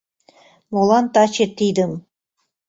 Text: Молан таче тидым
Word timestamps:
Молан 0.71 1.05
таче 1.13 1.45
тидым 1.57 1.91